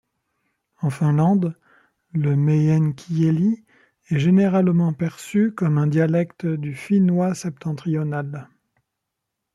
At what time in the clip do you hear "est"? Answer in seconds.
4.09-4.17